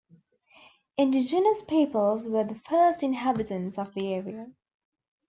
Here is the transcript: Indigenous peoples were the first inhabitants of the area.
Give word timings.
Indigenous 0.97 1.61
peoples 1.61 2.27
were 2.27 2.43
the 2.43 2.55
first 2.55 3.03
inhabitants 3.03 3.77
of 3.77 3.93
the 3.93 4.15
area. 4.15 4.51